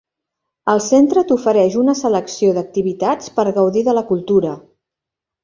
El 0.71 0.79
centre 0.85 1.23
t'ofereix 1.31 1.77
una 1.81 1.95
selecció 1.99 2.55
d'activitats 2.57 3.31
per 3.37 3.47
gaudir 3.61 3.87
de 3.91 3.95
la 4.01 4.05
cultura. 4.11 4.57